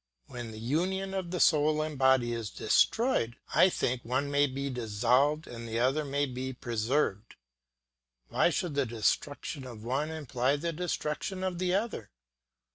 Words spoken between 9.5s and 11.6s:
of the one imply the destruction of